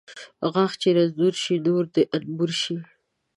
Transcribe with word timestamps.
ـ 0.27 0.45
غاښ 0.53 0.71
چې 0.81 0.89
رنځور 0.97 1.33
شي، 1.43 1.55
نور 1.65 1.83
د 1.95 1.97
انبور 2.15 2.51
شي. 2.61 2.77